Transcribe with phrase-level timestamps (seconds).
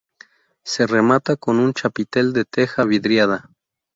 [0.63, 3.51] Se remata con un chapitel de teja vidriada.